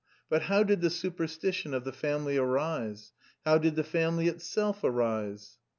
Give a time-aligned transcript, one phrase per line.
[0.31, 3.13] But how did the superstition of the family arise?
[3.45, 5.59] How did the family itself arise?"